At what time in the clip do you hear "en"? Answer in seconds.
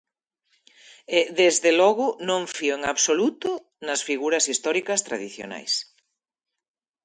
2.79-2.83